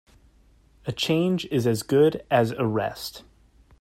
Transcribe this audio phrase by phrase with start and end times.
[0.87, 3.21] A change is as good as a rest.